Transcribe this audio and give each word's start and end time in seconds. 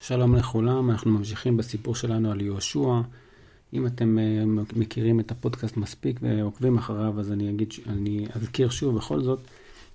שלום 0.00 0.34
לכולם, 0.34 0.90
אנחנו 0.90 1.10
ממשיכים 1.10 1.56
בסיפור 1.56 1.94
שלנו 1.94 2.30
על 2.30 2.40
יהושע. 2.40 3.00
אם 3.72 3.86
אתם 3.86 4.18
אה, 4.18 4.44
מכירים 4.76 5.20
את 5.20 5.30
הפודקאסט 5.30 5.76
מספיק 5.76 6.20
ועוקבים 6.22 6.78
אחריו, 6.78 7.20
אז 7.20 7.32
אני 7.32 7.50
אגיד, 7.50 7.72
אני 7.86 8.26
אזכיר 8.34 8.70
שוב 8.70 8.96
בכל 8.96 9.20
זאת, 9.20 9.38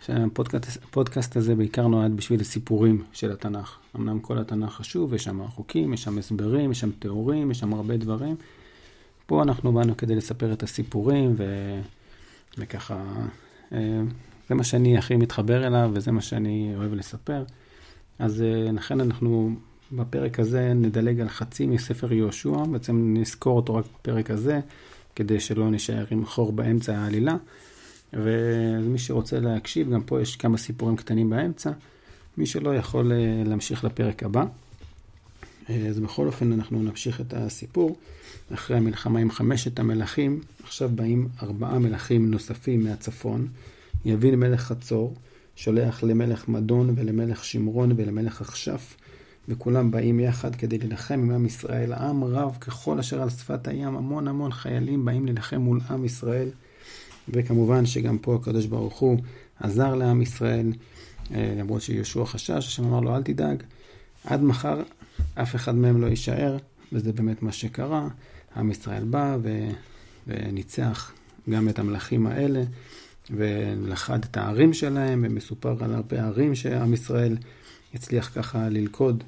שהפודקאסט 0.05 1.35
הזה 1.35 1.55
בעיקר 1.55 1.87
נועד 1.87 2.17
בשביל 2.17 2.43
סיפורים 2.43 3.03
של 3.13 3.31
התנ"ך. 3.31 3.77
אמנם 3.95 4.19
כל 4.19 4.37
התנ"ך 4.37 4.73
חשוב, 4.73 5.13
יש 5.13 5.23
שם 5.23 5.47
חוקים, 5.47 5.93
יש 5.93 6.03
שם 6.03 6.17
הסברים, 6.17 6.71
יש 6.71 6.79
שם 6.79 6.91
תיאורים, 6.99 7.51
יש 7.51 7.59
שם 7.59 7.73
הרבה 7.73 7.97
דברים. 7.97 8.35
פה 9.25 9.43
אנחנו 9.43 9.73
באנו 9.73 9.97
כדי 9.97 10.15
לספר 10.15 10.53
את 10.53 10.63
הסיפורים, 10.63 11.33
ו... 11.37 11.43
וככה, 12.57 13.03
אה, 13.73 14.01
זה 14.49 14.55
מה 14.55 14.63
שאני 14.63 14.97
הכי 14.97 15.15
מתחבר 15.15 15.67
אליו, 15.67 15.91
וזה 15.93 16.11
מה 16.11 16.21
שאני 16.21 16.73
אוהב 16.75 16.93
לספר. 16.93 17.43
אז 18.19 18.41
אה, 18.41 18.71
לכן 18.71 19.01
אנחנו 19.01 19.55
בפרק 19.95 20.39
הזה 20.39 20.73
נדלג 20.73 21.19
על 21.19 21.29
חצי 21.29 21.65
מספר 21.65 22.13
יהושע, 22.13 22.63
בעצם 22.71 23.13
נזכור 23.17 23.55
אותו 23.55 23.75
רק 23.75 23.85
בפרק 23.99 24.31
הזה, 24.31 24.59
כדי 25.15 25.39
שלא 25.39 25.71
נשאר 25.71 26.05
עם 26.11 26.25
חור 26.25 26.51
באמצע 26.51 26.97
העלילה. 26.97 27.35
ומי 28.13 28.99
שרוצה 28.99 29.39
להקשיב, 29.39 29.93
גם 29.93 30.01
פה 30.03 30.21
יש 30.21 30.35
כמה 30.35 30.57
סיפורים 30.57 30.95
קטנים 30.95 31.29
באמצע. 31.29 31.71
מי 32.37 32.45
שלא 32.45 32.75
יכול 32.75 33.11
אה, 33.11 33.43
להמשיך 33.45 33.83
לפרק 33.83 34.23
הבא. 34.23 34.45
אז 35.69 35.99
בכל 35.99 36.27
אופן 36.27 36.53
אנחנו 36.53 36.83
נמשיך 36.83 37.21
את 37.21 37.33
הסיפור. 37.33 37.97
אחרי 38.53 38.77
המלחמה 38.77 39.19
עם 39.19 39.31
חמשת 39.31 39.79
המלכים, 39.79 40.41
עכשיו 40.63 40.89
באים 40.95 41.27
ארבעה 41.43 41.79
מלכים 41.79 42.31
נוספים 42.31 42.83
מהצפון. 42.83 43.47
יבין 44.05 44.35
מלך 44.35 44.61
חצור, 44.61 45.15
שולח 45.55 46.03
למלך 46.03 46.47
מדון 46.47 46.93
ולמלך 46.95 47.43
שמרון 47.43 47.91
ולמלך 47.97 48.41
אכשף. 48.41 48.95
וכולם 49.47 49.91
באים 49.91 50.19
יחד 50.19 50.55
כדי 50.55 50.77
להילחם 50.77 51.13
עם 51.13 51.31
עם 51.31 51.45
ישראל. 51.45 51.93
עם 51.93 52.23
רב 52.23 52.57
ככל 52.61 52.99
אשר 52.99 53.21
על 53.21 53.29
שפת 53.29 53.67
הים, 53.67 53.95
המון 53.97 54.27
המון 54.27 54.51
חיילים 54.51 55.05
באים 55.05 55.25
להילחם 55.25 55.57
מול 55.57 55.79
עם 55.89 56.05
ישראל. 56.05 56.49
וכמובן 57.29 57.85
שגם 57.85 58.17
פה 58.17 58.35
הקדוש 58.35 58.65
ברוך 58.65 58.99
הוא 58.99 59.19
עזר 59.59 59.95
לעם 59.95 60.21
ישראל, 60.21 60.73
אה, 61.33 61.53
למרות 61.57 61.81
שיהושע 61.81 62.25
חשש, 62.25 62.49
השם 62.51 62.83
אמר 62.83 62.99
לו 62.99 63.15
אל 63.15 63.23
תדאג, 63.23 63.63
עד 64.23 64.43
מחר 64.43 64.81
אף 65.35 65.55
אחד 65.55 65.75
מהם 65.75 66.01
לא 66.01 66.07
יישאר, 66.07 66.57
וזה 66.93 67.13
באמת 67.13 67.43
מה 67.43 67.51
שקרה. 67.51 68.07
עם 68.55 68.71
ישראל 68.71 69.03
בא 69.03 69.37
ו... 69.41 69.67
וניצח 70.27 71.11
גם 71.49 71.69
את 71.69 71.79
המלכים 71.79 72.27
האלה, 72.27 72.63
ולכד 73.31 74.23
את 74.23 74.37
הערים 74.37 74.73
שלהם, 74.73 75.25
ומסופר 75.27 75.83
על 75.83 75.93
הרבה 75.93 76.23
ערים 76.23 76.55
שעם 76.55 76.93
ישראל 76.93 77.37
הצליח 77.93 78.31
ככה 78.35 78.69
ללכוד 78.69 79.23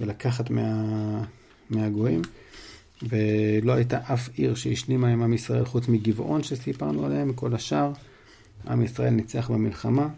ולקחת 0.00 0.50
מה, 0.50 1.24
מהגויים. 1.70 2.22
ולא 3.02 3.72
הייתה 3.72 3.98
אף 4.12 4.28
עיר 4.34 4.54
שהשלימה 4.54 5.08
עם 5.08 5.22
עם 5.22 5.32
ישראל 5.32 5.64
חוץ 5.64 5.88
מגבעון 5.88 6.42
שסיפרנו 6.42 7.06
עליהם, 7.06 7.32
כל 7.32 7.54
השאר, 7.54 7.92
עם 8.68 8.82
ישראל 8.82 9.10
ניצח 9.10 9.50
במלחמה, 9.50 10.08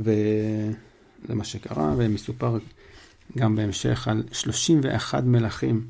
וזה 0.00 1.34
מה 1.34 1.44
שקרה, 1.44 1.94
ומסופר 1.96 2.58
גם 3.38 3.56
בהמשך 3.56 4.08
על 4.08 4.22
31 4.32 5.24
מלכים. 5.24 5.86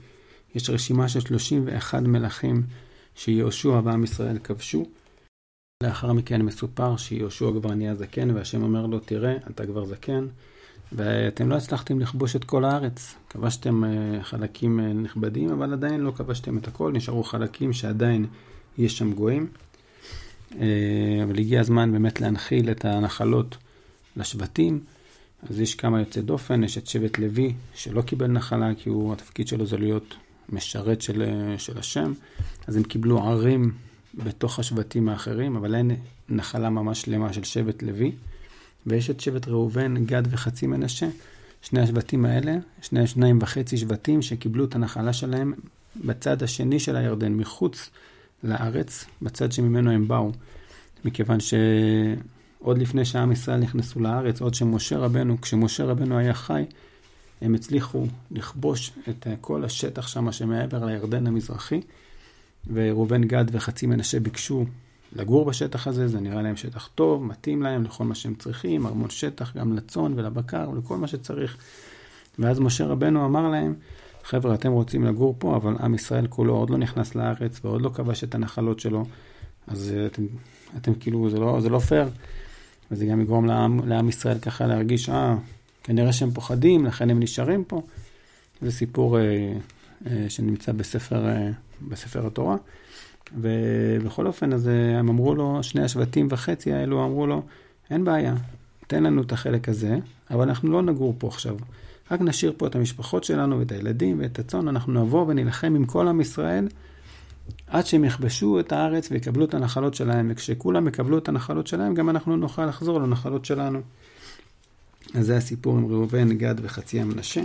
יש 0.55 0.71
רשימה 0.71 1.09
של 1.09 1.21
31 1.21 2.03
מלכים 2.03 2.63
שיהושע 3.15 3.81
ועם 3.85 4.05
ישראל 4.05 4.39
כבשו. 4.39 4.87
לאחר 5.83 6.13
מכן 6.13 6.43
מסופר 6.43 6.97
שיהושע 6.97 7.51
כבר 7.61 7.75
נהיה 7.75 7.95
זקן, 7.95 8.31
והשם 8.31 8.63
אומר 8.63 8.87
לו, 8.87 8.99
תראה, 8.99 9.37
אתה 9.51 9.67
כבר 9.67 9.85
זקן, 9.85 10.27
ואתם 10.97 11.49
לא 11.49 11.57
הצלחתם 11.57 12.01
לכבוש 12.01 12.37
את 12.37 12.45
כל 12.45 12.65
הארץ. 12.65 13.15
כבשתם 13.31 13.85
אה, 13.85 14.23
חלקים 14.23 14.81
אה, 14.81 14.93
נכבדים, 14.93 15.51
אבל 15.51 15.73
עדיין 15.73 16.01
לא 16.01 16.11
כבשתם 16.11 16.59
את 16.59 16.69
הכל, 16.69 16.93
נשארו 16.93 17.25
חלקים 17.25 17.73
שעדיין 17.73 18.27
יש 18.79 18.99
שם 18.99 19.13
גויים. 19.13 19.47
אה, 20.61 21.21
אבל 21.25 21.39
הגיע 21.39 21.61
הזמן 21.61 21.93
באמת 21.93 22.21
להנחיל 22.21 22.71
את 22.71 22.85
הנחלות 22.85 23.57
לשבטים. 24.17 24.81
אז 25.51 25.61
יש 25.61 25.75
כמה 25.75 26.01
יוצאי 26.01 26.23
דופן, 26.23 26.65
יש 26.65 26.79
את 26.79 26.87
שבט 26.87 27.19
לוי 27.19 27.55
שלא 27.75 28.03
קיבל 28.03 28.27
נחלה 28.27 28.71
כי 28.75 28.89
הוא, 28.89 29.13
התפקיד 29.13 29.49
שלו 29.49 29.67
זה 29.67 29.77
להיות 29.79 30.15
משרת 30.49 31.03
של, 31.03 31.25
של 31.59 31.79
השם. 31.79 32.13
אז 32.67 32.77
הם 32.77 32.83
קיבלו 32.83 33.19
ערים 33.19 33.73
בתוך 34.15 34.59
השבטים 34.59 35.09
האחרים, 35.09 35.57
אבל 35.57 35.75
אין 35.75 35.91
נחלה 36.29 36.71
ממש 36.71 37.03
שלמה 37.03 37.33
של 37.33 37.45
שבט 37.45 37.83
לוי. 37.83 38.13
ויש 38.87 39.11
את 39.11 39.21
שבט 39.21 39.49
ראובן, 39.49 40.05
גד 40.05 40.23
וחצי 40.31 40.67
מנשה. 40.67 41.09
שני 41.63 41.81
השבטים 41.81 42.25
האלה, 42.25 42.57
שני 42.83 43.07
שניים 43.07 43.39
וחצי 43.43 43.77
שבטים 43.77 44.23
שקיבלו 44.23 44.65
את 44.65 44.75
הנחלה 44.75 45.13
שלהם 45.13 45.53
בצד 46.05 46.43
השני 46.43 46.81
של 46.81 46.97
הירדן, 46.97 47.33
מחוץ 47.33 47.91
לארץ, 48.45 49.05
בצד 49.23 49.53
שממנו 49.53 49.91
הם 49.91 50.09
באו. 50.09 50.33
מכיוון 51.05 51.39
שעוד 51.41 52.79
לפני 52.79 53.05
שעם 53.05 53.33
ישראל 53.33 53.61
נכנסו 53.61 54.01
לארץ, 54.01 54.41
עוד 54.41 54.55
שמשה 54.55 54.99
רבנו, 54.99 55.41
כשמשה 55.41 55.85
רבנו 55.85 56.19
היה 56.19 56.35
חי, 56.35 56.65
הם 57.41 57.55
הצליחו 57.55 58.07
לכבוש 58.31 58.93
את 59.09 59.27
כל 59.41 59.65
השטח 59.65 60.09
שם 60.09 60.33
שמעבר 60.33 60.85
לירדן 60.85 61.27
המזרחי, 61.27 61.81
וראובן 62.73 63.25
גד 63.25 63.45
וחצי 63.53 63.87
מנשה 63.87 64.21
ביקשו 64.21 64.65
לגור 65.13 65.45
בשטח 65.45 65.87
הזה, 65.87 66.09
זה 66.09 66.21
נראה 66.21 66.43
להם 66.43 66.57
שטח 66.57 66.89
טוב, 66.95 67.25
מתאים 67.25 67.63
להם 67.63 67.85
לכל 67.85 68.05
מה 68.05 68.15
שהם 68.15 68.35
צריכים, 68.35 68.87
ארמון 68.87 69.11
שטח 69.11 69.57
גם 69.57 69.77
לצאן 69.77 70.13
ולבקר 70.17 70.71
ולכל 70.73 70.97
מה 70.97 71.07
שצריך. 71.07 71.57
ואז 72.39 72.61
משה 72.61 72.87
רבנו 72.87 73.25
אמר 73.25 73.49
להם, 73.49 73.75
חבר'ה, 74.25 74.55
אתם 74.55 74.73
רוצים 74.73 75.05
לגור 75.05 75.35
פה, 75.39 75.57
אבל 75.57 75.77
עם 75.81 75.95
ישראל 75.95 76.27
כולו 76.27 76.57
עוד 76.57 76.71
לא 76.71 76.79
נכנס 76.79 77.15
לארץ 77.15 77.61
ועוד 77.65 77.83
לא 77.83 77.91
כבש 77.95 78.25
את 78.25 78.35
הנחלות 78.35 78.81
שלו, 78.81 79.05
אז 79.67 79.95
אה, 79.97 80.07
אתם, 80.07 80.23
אתם 80.77 80.95
כאילו, 80.95 81.31
זה 81.31 81.39
לא, 81.39 81.61
זה 81.61 81.69
לא 81.69 81.79
פייר. 81.79 82.09
וזה 82.91 83.07
גם 83.07 83.21
יגרום 83.21 83.47
לעם, 83.47 83.89
לעם 83.89 84.09
ישראל 84.09 84.39
ככה 84.39 84.67
להרגיש, 84.67 85.09
אה, 85.09 85.37
כנראה 85.85 86.13
שהם 86.13 86.31
פוחדים, 86.31 86.87
לכן 86.87 87.11
הם 87.11 87.21
נשארים 87.21 87.65
פה. 87.65 87.83
זה 88.63 88.71
סיפור 88.71 89.19
אה, 89.19 89.53
אה, 90.07 90.25
שנמצא 90.29 90.73
בספר, 90.73 91.29
אה, 91.29 91.51
בספר 91.89 92.27
התורה. 92.27 92.57
ובכל 93.41 94.27
אופן, 94.27 94.53
אז 94.53 94.69
אה, 94.69 94.99
הם 94.99 95.09
אמרו 95.09 95.35
לו, 95.35 95.63
שני 95.63 95.83
השבטים 95.83 96.27
וחצי 96.31 96.73
האלו 96.73 97.05
אמרו 97.05 97.27
לו, 97.27 97.43
אין 97.91 98.05
בעיה, 98.05 98.35
תן 98.87 99.03
לנו 99.03 99.23
את 99.23 99.33
החלק 99.33 99.69
הזה, 99.69 99.99
אבל 100.31 100.49
אנחנו 100.49 100.73
לא 100.73 100.83
נגור 100.83 101.15
פה 101.19 101.29
עכשיו. 101.29 101.57
רק 102.11 102.21
נשאיר 102.21 102.53
פה 102.57 102.67
את 102.67 102.75
המשפחות 102.75 103.25
שלנו 103.25 103.59
ואת 103.59 103.73
הילדים 103.73 104.21
ואת 104.21 104.39
הצאן, 104.39 104.69
אנחנו 104.69 105.05
נבוא 105.05 105.25
ונילחם 105.29 105.75
עם 105.77 105.85
כל 105.85 106.09
עם 106.09 106.21
ישראל 106.21 106.69
עד 107.67 107.87
שהם 107.87 108.05
יכבשו 108.05 108.61
את 108.61 108.73
הארץ 108.73 109.11
ויקבלו 109.11 109.45
את 109.45 109.55
הנחלות 109.55 109.95
שלהם, 109.95 110.29
וכשכולם 110.31 110.89
יקבלו 110.89 111.19
את 111.19 111.29
הנחלות 111.29 111.67
שלהם, 111.67 111.95
גם 111.95 112.11
אנחנו 112.11 112.37
נוכל 112.37 112.67
לחזור 112.67 113.01
לנחלות 113.01 113.45
שלנו. 113.45 113.81
אז 115.15 115.27
זה 115.27 115.37
הסיפור 115.37 115.77
עם 115.77 115.87
ראובן, 115.87 116.33
גד 116.33 116.55
וחצי 116.63 117.01
המנשה. 117.01 117.43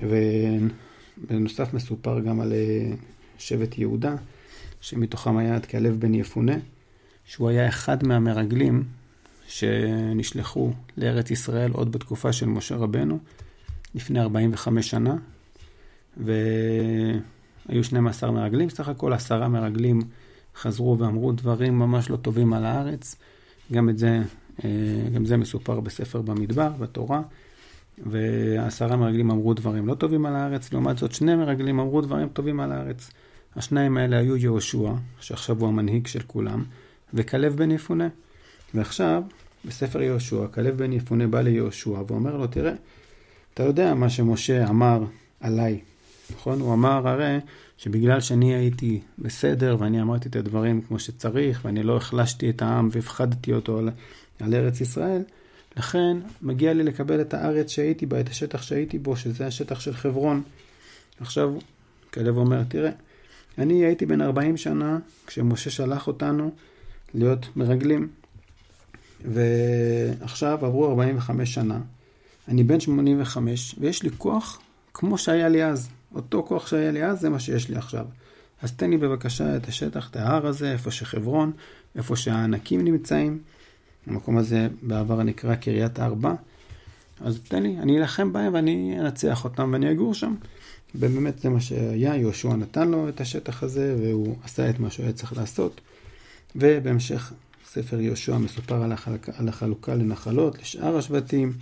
ובנוסף 0.00 1.74
מסופר 1.74 2.20
גם 2.20 2.40
על 2.40 2.52
אה, 2.52 2.94
שבט 3.38 3.78
יהודה. 3.78 4.14
שמתוכם 4.80 5.36
היה 5.36 5.56
את 5.56 5.66
כלב 5.66 6.00
בן 6.00 6.14
יפונה, 6.14 6.56
שהוא 7.24 7.48
היה 7.48 7.68
אחד 7.68 8.06
מהמרגלים 8.06 8.84
שנשלחו 9.46 10.72
לארץ 10.96 11.30
ישראל 11.30 11.72
עוד 11.72 11.92
בתקופה 11.92 12.32
של 12.32 12.46
משה 12.46 12.76
רבנו, 12.76 13.18
לפני 13.94 14.20
45 14.20 14.90
שנה, 14.90 15.16
והיו 16.16 17.84
12 17.84 18.30
מרגלים, 18.30 18.70
סך 18.70 18.88
הכל 18.88 19.12
עשרה 19.12 19.48
מרגלים 19.48 20.00
חזרו 20.56 20.98
ואמרו 20.98 21.32
דברים 21.32 21.78
ממש 21.78 22.10
לא 22.10 22.16
טובים 22.16 22.52
על 22.52 22.64
הארץ. 22.64 23.16
גם 23.72 23.88
את 23.88 23.98
זה, 23.98 24.22
אה, 24.64 24.70
גם 25.14 25.24
זה 25.24 25.36
מסופר 25.36 25.80
בספר 25.80 26.22
במדבר, 26.22 26.68
בתורה. 26.68 27.22
ועשרה 27.98 28.96
מרגלים 28.96 29.30
אמרו 29.30 29.54
דברים 29.54 29.86
לא 29.86 29.94
טובים 29.94 30.26
על 30.26 30.36
הארץ, 30.36 30.72
לעומת 30.72 30.98
זאת 30.98 31.12
שני 31.12 31.36
מרגלים 31.36 31.80
אמרו 31.80 32.00
דברים 32.00 32.28
טובים 32.28 32.60
על 32.60 32.72
הארץ. 32.72 33.10
השניים 33.56 33.96
האלה 33.96 34.18
היו 34.18 34.36
יהושע, 34.36 34.92
שעכשיו 35.20 35.60
הוא 35.60 35.68
המנהיג 35.68 36.06
של 36.06 36.22
כולם, 36.26 36.64
וכלב 37.14 37.56
בן 37.56 37.70
יפונה. 37.70 38.08
ועכשיו, 38.74 39.22
בספר 39.64 40.02
יהושע, 40.02 40.46
כלב 40.46 40.78
בן 40.78 40.92
יפונה 40.92 41.26
בא 41.26 41.40
ליהושע 41.40 42.02
ואומר 42.06 42.36
לו, 42.36 42.46
תראה, 42.46 42.72
אתה 43.54 43.62
יודע 43.62 43.94
מה 43.94 44.10
שמשה 44.10 44.68
אמר 44.68 45.04
עליי, 45.40 45.80
נכון? 46.32 46.60
הוא 46.60 46.74
אמר 46.74 47.08
הרי 47.08 47.38
שבגלל 47.78 48.20
שאני 48.20 48.54
הייתי 48.54 49.00
בסדר 49.18 49.76
ואני 49.78 50.02
אמרתי 50.02 50.28
את 50.28 50.36
הדברים 50.36 50.80
כמו 50.80 50.98
שצריך 50.98 51.60
ואני 51.64 51.82
לא 51.82 51.96
החלשתי 51.96 52.50
את 52.50 52.62
העם 52.62 52.88
והפחדתי 52.92 53.52
אותו 53.52 53.78
על, 53.78 53.90
על 54.40 54.54
ארץ 54.54 54.80
ישראל, 54.80 55.22
לכן 55.76 56.16
מגיע 56.42 56.72
לי 56.72 56.82
לקבל 56.82 57.20
את 57.20 57.34
הארץ 57.34 57.70
שהייתי 57.70 58.06
בה, 58.06 58.20
את 58.20 58.28
השטח 58.28 58.62
שהייתי 58.62 58.98
בו, 58.98 59.16
שזה 59.16 59.46
השטח 59.46 59.80
של 59.80 59.94
חברון. 59.94 60.42
עכשיו, 61.20 61.54
כלב 62.14 62.36
אומר, 62.36 62.62
תראה, 62.68 62.90
אני 63.58 63.84
הייתי 63.84 64.06
בן 64.06 64.20
40 64.20 64.56
שנה 64.56 64.98
כשמשה 65.26 65.70
שלח 65.70 66.06
אותנו 66.06 66.50
להיות 67.14 67.56
מרגלים. 67.56 68.08
ועכשיו 69.24 70.66
עברו 70.66 70.88
45 70.88 71.54
שנה, 71.54 71.78
אני 72.48 72.64
בן 72.64 72.80
85 72.80 73.74
ויש 73.78 74.02
לי 74.02 74.10
כוח 74.18 74.60
כמו 74.94 75.18
שהיה 75.18 75.48
לי 75.48 75.64
אז. 75.64 75.88
אותו 76.14 76.44
כוח 76.48 76.66
שהיה 76.66 76.90
לי 76.90 77.04
אז 77.04 77.20
זה 77.20 77.28
מה 77.28 77.40
שיש 77.40 77.68
לי 77.68 77.76
עכשיו. 77.76 78.06
אז 78.62 78.72
תן 78.72 78.90
לי 78.90 78.96
בבקשה 78.96 79.56
את 79.56 79.68
השטח, 79.68 80.10
את 80.10 80.16
ההר 80.16 80.46
הזה, 80.46 80.72
איפה 80.72 80.90
שחברון, 80.90 81.52
איפה 81.96 82.16
שהענקים 82.16 82.84
נמצאים. 82.84 83.38
המקום 84.06 84.38
הזה 84.38 84.68
בעבר 84.82 85.22
נקרא 85.22 85.54
קריית 85.54 86.00
ארבע. 86.00 86.34
אז 87.20 87.40
תן 87.48 87.62
לי, 87.62 87.78
אני 87.78 87.98
אלחם 87.98 88.32
בהם 88.32 88.54
ואני 88.54 89.00
אנצח 89.00 89.44
אותם 89.44 89.70
ואני 89.72 89.92
אגור 89.92 90.14
שם. 90.14 90.34
ובאמת 90.94 91.38
זה 91.38 91.48
מה 91.48 91.60
שהיה, 91.60 92.16
יהושע 92.16 92.56
נתן 92.56 92.88
לו 92.88 93.08
את 93.08 93.20
השטח 93.20 93.62
הזה 93.62 93.96
והוא 94.00 94.36
עשה 94.44 94.70
את 94.70 94.80
מה 94.80 94.90
שהוא 94.90 95.04
היה 95.04 95.12
צריך 95.12 95.36
לעשות. 95.36 95.80
ובהמשך 96.56 97.32
ספר 97.66 98.00
יהושע 98.00 98.38
מסופר 98.38 98.82
על, 98.82 98.92
החלק, 98.92 99.28
על 99.28 99.48
החלוקה 99.48 99.94
לנחלות, 99.94 100.58
לשאר 100.58 100.96
השבטים, 100.96 101.52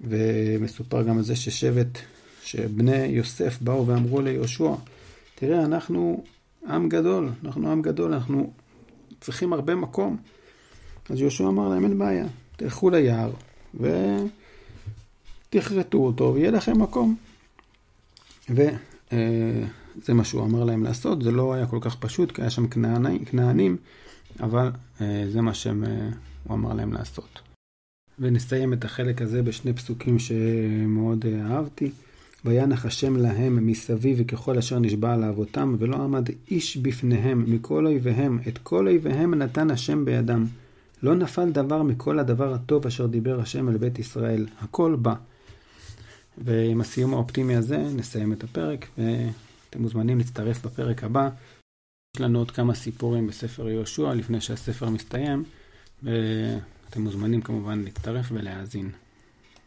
ומסופר 0.00 1.02
גם 1.02 1.18
על 1.18 1.24
זה 1.24 1.36
ששבט, 1.36 1.98
שבני 2.44 3.06
יוסף 3.06 3.58
באו 3.60 3.86
ואמרו 3.86 4.20
ליהושע, 4.20 4.74
תראה, 5.34 5.64
אנחנו 5.64 6.24
עם 6.68 6.88
גדול, 6.88 7.30
אנחנו 7.44 7.72
עם 7.72 7.82
גדול, 7.82 8.12
אנחנו 8.12 8.52
צריכים 9.20 9.52
הרבה 9.52 9.74
מקום. 9.74 10.16
אז 11.10 11.20
יהושע 11.20 11.44
אמר 11.44 11.68
להם, 11.68 11.84
אין 11.84 11.98
בעיה, 11.98 12.26
תלכו 12.56 12.90
ליער 12.90 13.32
ותכרתו 15.54 15.98
אותו 15.98 16.32
ויהיה 16.34 16.50
לכם 16.50 16.82
מקום. 16.82 17.16
וזה 18.50 18.70
אה, 20.08 20.14
מה 20.14 20.24
שהוא 20.24 20.44
אמר 20.44 20.64
להם 20.64 20.84
לעשות, 20.84 21.22
זה 21.22 21.30
לא 21.30 21.54
היה 21.54 21.66
כל 21.66 21.78
כך 21.80 21.96
פשוט, 21.96 22.32
כי 22.32 22.40
היה 22.40 22.50
שם 22.50 22.68
כנענים, 22.68 23.24
כנענים 23.24 23.76
אבל 24.40 24.70
אה, 25.00 25.24
זה 25.30 25.40
מה 25.40 25.54
שהוא 25.54 25.74
אמר 26.50 26.72
להם 26.72 26.92
לעשות. 26.92 27.40
ונסיים 28.18 28.72
את 28.72 28.84
החלק 28.84 29.22
הזה 29.22 29.42
בשני 29.42 29.72
פסוקים 29.72 30.18
שמאוד 30.18 31.24
אהבתי. 31.26 31.90
וינח 32.44 32.86
השם 32.86 33.16
להם 33.16 33.66
מסביב 33.66 34.22
ככל 34.22 34.58
אשר 34.58 34.78
נשבע 34.78 35.16
לאבותם, 35.16 35.76
ולא 35.78 35.96
עמד 35.96 36.28
איש 36.50 36.76
בפניהם 36.76 37.44
מכל 37.48 37.86
אויביהם, 37.86 38.38
את 38.48 38.58
כל 38.58 38.86
אויביהם 38.86 39.34
נתן 39.34 39.70
השם 39.70 40.04
בידם. 40.04 40.46
לא 41.02 41.14
נפל 41.14 41.50
דבר 41.50 41.82
מכל 41.82 42.18
הדבר 42.18 42.54
הטוב 42.54 42.86
אשר 42.86 43.06
דיבר 43.06 43.40
השם 43.40 43.68
אל 43.68 43.76
בית 43.76 43.98
ישראל, 43.98 44.46
הכל 44.60 44.96
בא. 45.02 45.14
ועם 46.38 46.80
הסיום 46.80 47.14
האופטימי 47.14 47.56
הזה 47.56 47.78
נסיים 47.78 48.32
את 48.32 48.44
הפרק, 48.44 48.86
ואתם 48.98 49.82
מוזמנים 49.82 50.18
להצטרף 50.18 50.66
בפרק 50.66 51.04
הבא. 51.04 51.28
יש 52.16 52.20
לנו 52.20 52.38
עוד 52.38 52.50
כמה 52.50 52.74
סיפורים 52.74 53.26
בספר 53.26 53.68
יהושע 53.68 54.14
לפני 54.14 54.40
שהספר 54.40 54.88
מסתיים, 54.88 55.44
ואתם 56.02 57.00
מוזמנים 57.00 57.40
כמובן 57.42 57.82
להצטרף 57.84 58.26
ולהאזין. 58.32 58.90